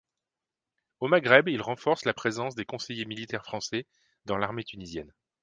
[0.99, 3.85] Au Maghreb, il renforce la présence des conseillers militaires français
[4.25, 5.13] dans l'armée tunisienne.